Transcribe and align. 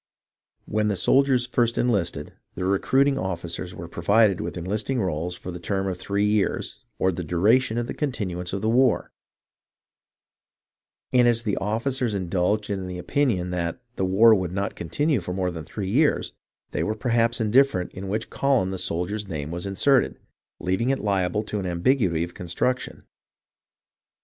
When 0.65 0.87
the 0.87 0.95
soldiers 0.95 1.45
first 1.45 1.77
enlisted, 1.77 2.33
the 2.55 2.65
recruiting 2.65 3.19
officers 3.19 3.75
were 3.75 3.87
provided 3.87 4.41
with 4.41 4.57
enlisting 4.57 4.99
rolls 4.99 5.35
for 5.35 5.51
the 5.51 5.59
term 5.59 5.85
of 5.85 5.99
three 5.99 6.25
years, 6.25 6.83
or 6.97 7.11
during 7.11 7.59
the 7.85 7.93
continuance 7.95 8.51
of 8.51 8.61
the 8.63 8.67
war; 8.69 9.11
and 11.13 11.27
as 11.27 11.43
the 11.43 11.55
officers 11.57 12.15
indulged 12.15 12.67
the 12.71 12.97
opinion 12.97 13.51
that 13.51 13.79
the 13.95 14.03
war 14.05 14.33
would 14.33 14.51
not 14.51 14.73
continue 14.73 15.21
more 15.31 15.51
than 15.51 15.65
three 15.65 15.89
years, 15.91 16.33
they 16.71 16.81
were 16.81 16.95
perhaps 16.95 17.39
indifferent 17.39 17.91
in 17.93 18.07
which 18.07 18.31
column 18.31 18.71
the 18.71 18.79
soldier's 18.79 19.27
name 19.27 19.51
was 19.51 19.67
inserted, 19.67 20.17
leaving 20.59 20.89
it 20.89 20.97
liable 20.97 21.43
to 21.43 21.59
an 21.59 21.67
ambiguity 21.67 22.23
of 22.23 22.33
construction. 22.33 23.03